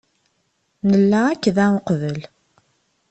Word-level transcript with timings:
Nella 0.89 1.19
akk 1.31 1.43
da 1.55 1.65
uqbel. 1.77 2.19